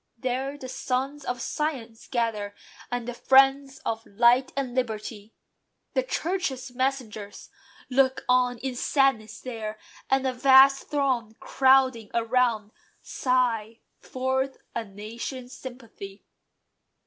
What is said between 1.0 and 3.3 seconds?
of science gather, and the